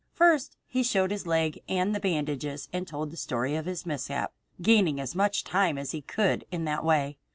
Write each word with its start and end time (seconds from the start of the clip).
First 0.15 0.57
he 0.65 0.81
showed 0.81 1.11
his 1.11 1.27
leg 1.27 1.61
and 1.69 1.93
the 1.93 1.99
bandages 1.99 2.69
and 2.73 2.87
told 2.87 3.11
the 3.11 3.17
story 3.17 3.55
of 3.55 3.67
his 3.67 3.85
mishap, 3.85 4.33
gaining 4.59 4.99
as 4.99 5.13
much 5.13 5.43
time 5.43 5.77
as 5.77 5.91
he 5.91 6.01
could 6.01 6.43
in 6.51 6.65
that 6.65 6.83
way. 6.83 7.19